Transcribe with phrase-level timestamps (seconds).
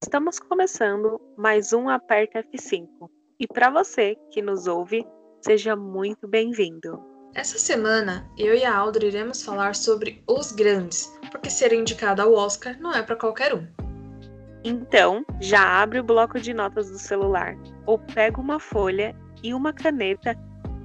[0.00, 2.86] Estamos começando mais um Aperta F5.
[3.40, 5.04] E para você que nos ouve,
[5.40, 7.02] seja muito bem-vindo.
[7.34, 12.32] Essa semana, eu e a Aldra iremos falar sobre Os Grandes, porque ser indicado ao
[12.34, 13.66] Oscar não é para qualquer um.
[14.62, 19.12] Então, já abre o bloco de notas do celular, ou pega uma folha
[19.42, 20.36] e uma caneta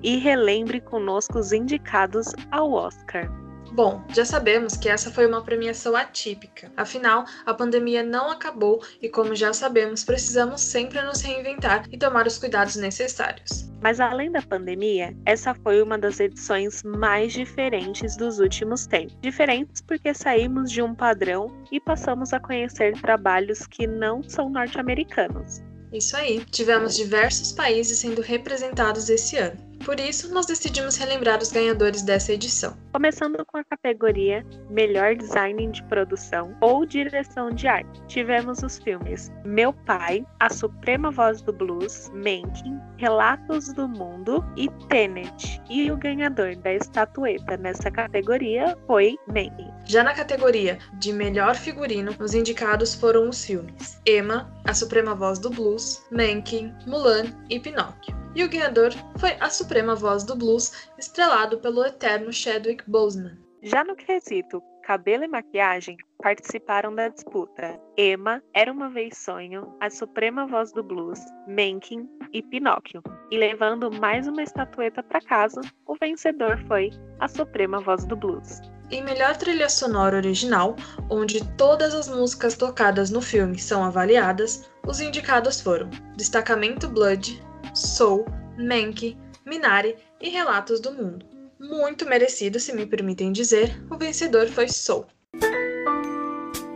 [0.02, 3.30] e relembre conosco os indicados ao Oscar.
[3.76, 6.72] Bom, já sabemos que essa foi uma premiação atípica.
[6.78, 12.26] Afinal, a pandemia não acabou e, como já sabemos, precisamos sempre nos reinventar e tomar
[12.26, 13.70] os cuidados necessários.
[13.81, 19.17] Mas além da pandemia, essa foi uma das edições mais diferentes dos últimos tempos.
[19.20, 25.62] Diferentes porque saímos de um padrão e passamos a conhecer trabalhos que não são norte-americanos.
[25.95, 29.58] Isso aí, tivemos diversos países sendo representados esse ano.
[29.85, 32.75] Por isso, nós decidimos relembrar os ganhadores dessa edição.
[32.91, 38.02] Começando com a categoria Melhor Design de Produção ou Direção de Arte.
[38.08, 44.67] Tivemos os filmes Meu Pai, A Suprema Voz do Blues, Mencken, Relatos do Mundo e
[44.89, 45.61] Tenet.
[45.69, 49.72] E o ganhador da estatueta nessa categoria foi Mencken.
[49.86, 55.38] Já na categoria de Melhor Figurino, os indicados foram os filmes Emma, A Suprema Voz
[55.38, 60.89] do Blues, Mencken, Mulan e Pinóquio e o ganhador foi a suprema voz do blues,
[61.00, 63.38] estrelado pelo eterno Chadwick Boseman.
[63.64, 69.89] Já no quesito cabelo e maquiagem, participaram da disputa Emma, Era Uma Vez Sonho, A
[69.89, 73.02] Suprema Voz do Blues, Mencken e Pinóquio.
[73.31, 78.61] E levando mais uma estatueta para casa, o vencedor foi A Suprema Voz do Blues.
[78.92, 80.75] Em melhor trilha sonora original,
[81.09, 87.42] onde todas as músicas tocadas no filme são avaliadas, os indicados foram Destacamento Blood,
[87.76, 88.26] Soul,
[88.58, 91.26] Menki, Minari e Relatos do Mundo.
[91.59, 95.06] Muito merecido, se me permitem dizer, o vencedor foi Soul.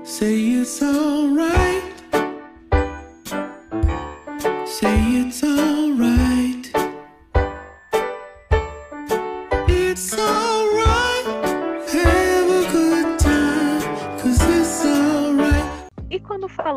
[0.03, 0.59] Say
[5.21, 5.43] it's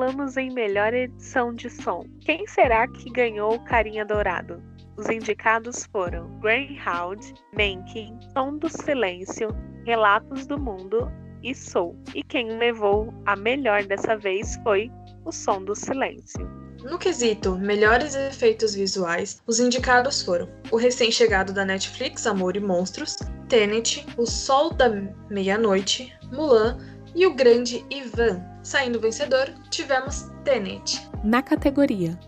[0.03, 4.61] falamos em melhor edição de som, quem será que ganhou o Carinha Dourado?
[4.97, 9.51] Os indicados foram Greyhound, Mencken, Som do Silêncio,
[9.87, 11.09] Relatos do Mundo
[11.41, 11.97] e Soul.
[12.17, 14.91] E quem levou a melhor dessa vez foi
[15.25, 16.51] o Som do Silêncio.
[16.83, 23.19] No quesito Melhores Efeitos Visuais, os indicados foram o recém-chegado da Netflix Amor e Monstros,
[23.49, 24.89] Tenet, O Sol da
[25.31, 26.77] Meia-Noite, Mulan
[27.15, 28.52] e o Grande Ivan.
[28.63, 31.01] Saindo vencedor, tivemos Tenet.
[31.25, 32.19] Na categoria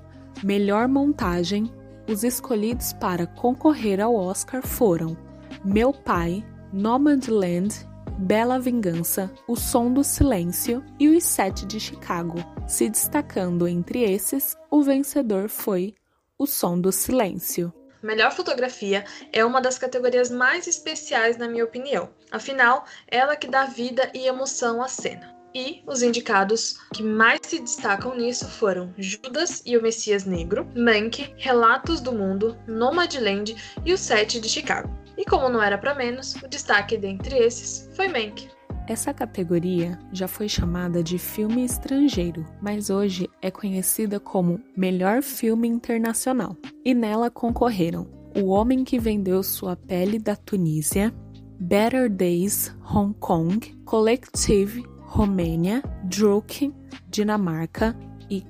[0.43, 1.73] Melhor Montagem,
[2.09, 5.17] os escolhidos para concorrer ao Oscar foram
[5.65, 7.73] Meu Pai, Nomadland,
[8.19, 12.37] Bela Vingança, O Som do Silêncio e Os Sete de Chicago.
[12.67, 15.95] Se destacando entre esses, o vencedor foi
[16.37, 17.73] O Som do Silêncio.
[18.03, 22.11] Melhor fotografia é uma das categorias mais especiais, na minha opinião.
[22.31, 25.34] Afinal, ela que dá vida e emoção à cena.
[25.57, 31.33] E os indicados que mais se destacam nisso foram Judas e o Messias Negro, Mank,
[31.37, 33.55] Relatos do Mundo, Nomadland
[33.85, 34.91] e o Sete de Chicago.
[35.17, 38.49] E como não era para menos, o destaque dentre esses foi Mank.
[38.89, 45.69] Essa categoria já foi chamada de filme estrangeiro, mas hoje é conhecida como Melhor Filme
[45.69, 46.57] Internacional.
[46.85, 51.15] E nela concorreram O Homem que Vendeu Sua Pele da Tunísia,
[51.61, 56.75] Better Days, Hong Kong, Collective Romênia, Druk,
[57.09, 57.97] Dinamarca
[58.29, 58.45] e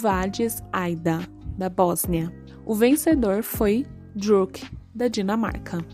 [0.00, 1.18] Vadis Aida,
[1.58, 2.32] da Bósnia.
[2.64, 4.64] O vencedor foi Druk,
[4.94, 5.84] da Dinamarca.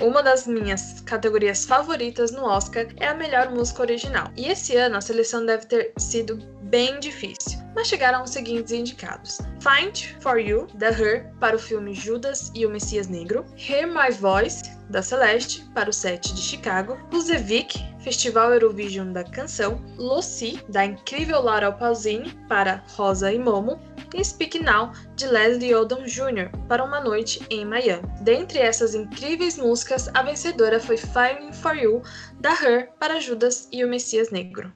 [0.00, 4.32] Uma das minhas categorias favoritas no Oscar é a melhor música original.
[4.36, 9.38] E esse ano a seleção deve ter sido bem difícil, mas chegaram os seguintes indicados:
[9.60, 14.10] Find for You, da Her, para o filme Judas e o Messias Negro, Hear My
[14.10, 20.84] Voice, da Celeste, para o set de Chicago, Luzevic, Festival Eurovision da Canção, Lucy, da
[20.84, 23.80] incrível Laura Pausini, para Rosa e Momo,
[24.14, 28.06] e Speak Now, de Leslie Odom Jr., para Uma Noite em Miami.
[28.20, 32.02] Dentre essas incríveis músicas, a vencedora foi Fighting For You,
[32.38, 34.72] da Her, para Judas e o Messias Negro.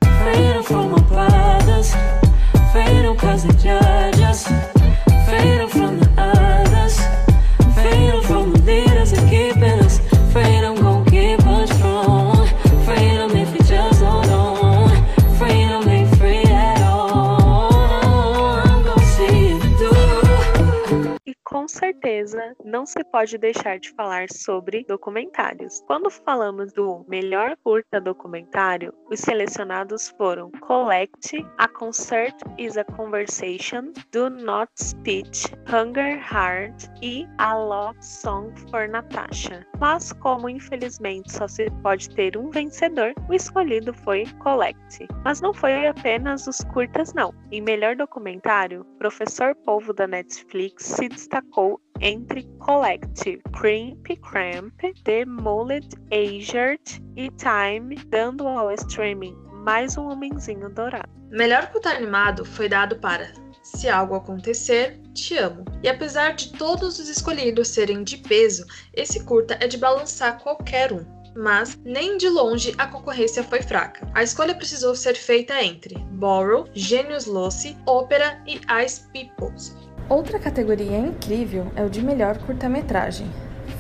[21.77, 25.83] Certeza não se pode deixar de falar sobre documentários.
[25.87, 33.93] Quando falamos do melhor curta documentário, os selecionados foram Collect, A Concert is a Conversation,
[34.11, 39.67] Do Not Speech, Hunger Heart e A Love Song for Natasha.
[39.79, 45.07] Mas como infelizmente só se pode ter um vencedor, o escolhido foi Collect.
[45.23, 47.35] Mas não foi apenas os curtas não.
[47.53, 51.66] Em melhor documentário, Professor Polvo da Netflix se destacou
[52.01, 54.75] entre Collective, Crimp Cramp,
[55.05, 61.09] The Mullet Aged e Time, dando ao streaming mais um homenzinho dourado.
[61.31, 63.33] Melhor curta animado foi dado para
[63.63, 65.65] Se Algo Acontecer, Te Amo.
[65.83, 68.65] E apesar de todos os escolhidos serem de peso,
[68.95, 74.09] esse curta é de balançar qualquer um mas nem de longe a concorrência foi fraca.
[74.15, 79.77] A escolha precisou ser feita entre Borrow, Genius Loci, Ópera e Ice Peoples.
[80.09, 83.27] Outra categoria incrível é o de melhor curta-metragem.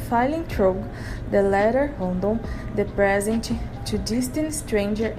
[0.08, 0.80] Filing Trog,
[1.30, 2.40] The Letter Rondon,
[2.74, 3.50] The Present,
[3.88, 5.14] To Distant Stranger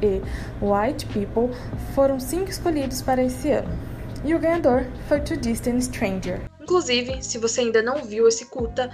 [0.00, 0.22] e
[0.64, 1.52] White People
[1.96, 3.76] foram cinco escolhidos para esse ano.
[4.24, 6.40] E o ganhador foi To Distant Stranger.
[6.60, 8.88] Inclusive, se você ainda não viu esse curta,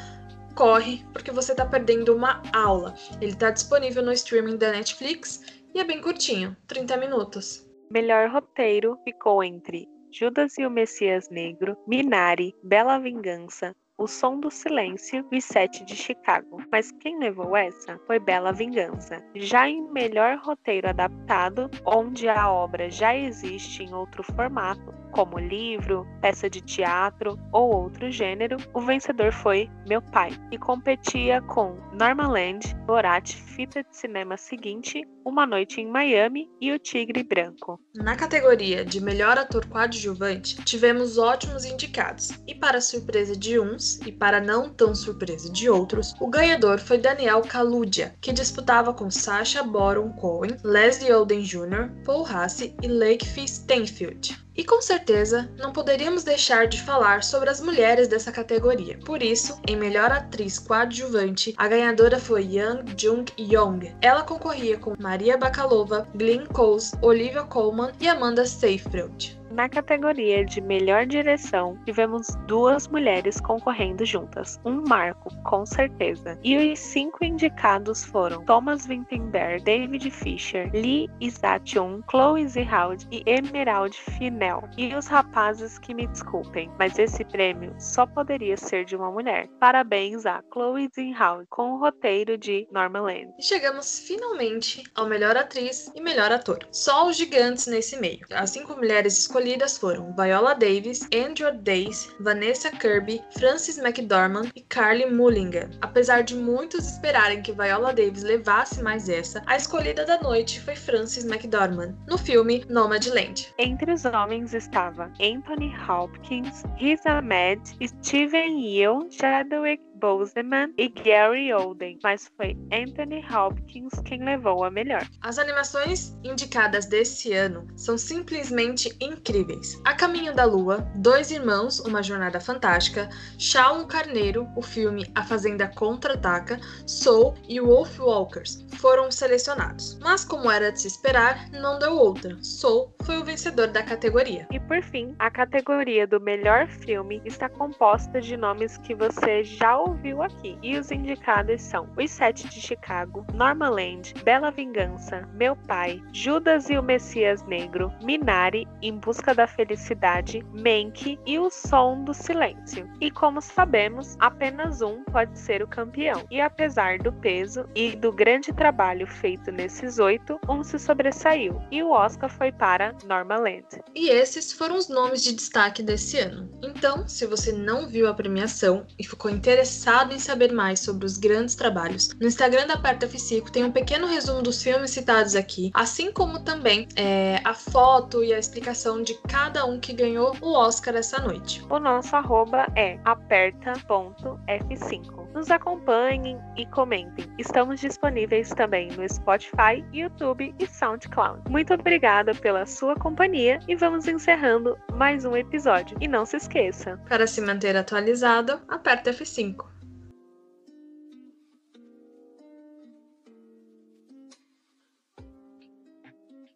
[0.54, 2.94] corre, porque você está perdendo uma aula.
[3.20, 5.42] Ele está disponível no streaming da Netflix
[5.74, 7.68] e é bem curtinho 30 minutos.
[7.90, 14.50] Melhor roteiro ficou entre Judas e o Messias Negro, Minari, Bela Vingança, o Som do
[14.50, 16.62] Silêncio e Sete de Chicago.
[16.70, 19.22] Mas quem levou essa foi Bela Vingança.
[19.34, 26.06] Já em melhor roteiro adaptado, onde a obra já existe em outro formato, como livro,
[26.20, 32.60] peça de teatro ou outro gênero, o vencedor foi Meu Pai, e competia com Normaland,
[32.86, 37.80] Borat, fita de cinema seguinte, Uma Noite em Miami e O Tigre Branco.
[37.94, 44.12] Na categoria de melhor ator coadjuvante, tivemos ótimos indicados, e para surpresa de uns e
[44.12, 49.62] para não tão surpresa de outros, o ganhador foi Daniel Kaluuya, que disputava com Sacha
[49.62, 54.47] Baron Cohen, Leslie Odom Jr., Paul Hassi e Lakeith Stanfield.
[54.58, 58.98] E com certeza não poderíamos deixar de falar sobre as mulheres dessa categoria.
[59.06, 63.94] Por isso, em melhor atriz coadjuvante, a ganhadora foi Yang Jung Yong.
[64.02, 69.37] Ela concorria com Maria Bakalova, Glenn Close, Olivia Colman e Amanda Seyfried.
[69.58, 76.38] Na categoria de melhor direção, tivemos duas mulheres concorrendo juntas, um marco, com certeza.
[76.44, 83.96] E os cinco indicados foram Thomas Vinterberg, David Fisher, Lee Isachun, Chloe Zihald e Emerald
[84.16, 84.62] Finel.
[84.76, 89.48] E os rapazes que me desculpem, mas esse prêmio só poderia ser de uma mulher.
[89.58, 93.32] Parabéns a Chloe Zihald com o roteiro de Norma Land.
[93.36, 96.60] E chegamos finalmente ao melhor atriz e melhor ator.
[96.70, 98.24] Só os gigantes nesse meio.
[98.30, 104.60] As cinco mulheres escolhidas escolhidas foram Viola Davis, Andrew Days, Vanessa Kirby, Frances McDormand e
[104.60, 105.70] Carly Mulligan.
[105.80, 110.76] Apesar de muitos esperarem que Viola Davis levasse mais essa, a escolhida da noite foi
[110.76, 113.48] Frances McDormand, no filme Nomadland.
[113.58, 121.98] Entre os homens estava Anthony Hopkins, Riz Ahmed, Steven Yeun, Chadwick Boseman e Gary Oldman,
[122.02, 125.04] mas foi Anthony Hopkins quem levou a melhor.
[125.20, 129.80] As animações indicadas desse ano são simplesmente incríveis.
[129.84, 133.08] A Caminho da Lua, Dois Irmãos, Uma Jornada Fantástica,
[133.38, 139.98] Shaun Carneiro, o filme A Fazenda Contra-Ataca, Soul e Wolf Walkers foram selecionados.
[140.00, 142.36] Mas como era de se esperar, não deu outra.
[142.42, 144.46] Soul foi o vencedor da categoria.
[144.52, 149.76] E por fim, a categoria do melhor filme está composta de nomes que você já
[149.76, 150.58] ouviu ouviu aqui.
[150.62, 156.78] E os indicados são Os Sete de Chicago, Normaland, Bela Vingança, Meu Pai, Judas e
[156.78, 162.88] o Messias Negro, Minari, Em Busca da Felicidade, Menk e O Som do Silêncio.
[163.00, 166.24] E como sabemos, apenas um pode ser o campeão.
[166.30, 171.60] E apesar do peso e do grande trabalho feito nesses oito, um se sobressaiu.
[171.70, 173.64] E o Oscar foi para Normaland.
[173.94, 176.50] E esses foram os nomes de destaque desse ano.
[176.62, 181.06] Então, se você não viu a premiação e ficou interessado interessado em saber mais sobre
[181.06, 185.36] os grandes trabalhos, no Instagram da Perto F5 tem um pequeno resumo dos filmes citados
[185.36, 190.36] aqui, assim como também é, a foto e a explicação de cada um que ganhou
[190.40, 191.64] o Oscar essa noite.
[191.70, 195.28] O nosso arroba é aperta.f5.
[195.32, 197.26] Nos acompanhem e comentem.
[197.38, 201.42] Estamos disponíveis também no Spotify, YouTube e SoundCloud.
[201.48, 205.96] Muito obrigada pela sua companhia e vamos encerrando mais um episódio.
[206.00, 209.67] E não se esqueça: para se manter atualizado, aperta F5.